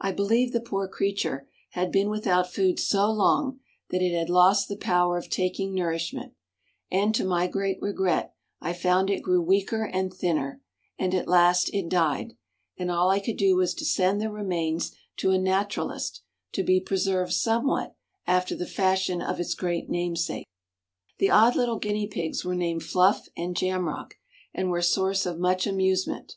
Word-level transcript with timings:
I 0.00 0.12
believe 0.12 0.52
the 0.52 0.60
poor 0.60 0.86
creature 0.86 1.48
had 1.70 1.90
been 1.90 2.08
without 2.10 2.52
food 2.52 2.78
so 2.78 3.10
long 3.10 3.58
that 3.90 4.00
it 4.00 4.16
had 4.16 4.30
lost 4.30 4.68
the 4.68 4.76
power 4.76 5.18
of 5.18 5.28
taking 5.28 5.74
nourishment, 5.74 6.34
and 6.92 7.12
to 7.16 7.24
my 7.24 7.48
great 7.48 7.82
regret 7.82 8.36
I 8.60 8.72
found 8.72 9.10
it 9.10 9.20
grew 9.24 9.42
weaker 9.42 9.84
and 9.84 10.14
thinner, 10.14 10.62
and 10.96 11.12
at 11.12 11.26
last 11.26 11.74
it 11.74 11.88
died, 11.88 12.34
and 12.78 12.88
all 12.88 13.10
I 13.10 13.18
could 13.18 13.36
do 13.36 13.56
was 13.56 13.74
to 13.74 13.84
send 13.84 14.20
the 14.20 14.30
remains 14.30 14.94
to 15.16 15.30
a 15.32 15.38
naturalist 15.38 16.22
to 16.52 16.62
be 16.62 16.78
preserved 16.78 17.32
somewhat 17.32 17.96
after 18.28 18.54
the 18.54 18.64
fashion 18.64 19.20
of 19.20 19.40
its 19.40 19.54
great 19.56 19.88
namesake. 19.90 20.46
The 21.18 21.30
odd 21.30 21.56
little 21.56 21.80
guinea 21.80 22.06
pigs 22.06 22.44
were 22.44 22.54
named 22.54 22.84
Fluff 22.84 23.26
and 23.36 23.56
Jamrach, 23.56 24.14
and 24.54 24.70
were 24.70 24.78
a 24.78 24.82
source 24.84 25.26
of 25.26 25.40
much 25.40 25.66
amusement. 25.66 26.36